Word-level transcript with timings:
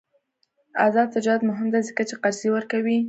آزاد 0.85 1.07
تجارت 1.15 1.41
مهم 1.49 1.67
دی 1.73 1.81
ځکه 1.89 2.01
چې 2.09 2.15
قرضې 2.21 2.49
ورکوي. 2.51 2.97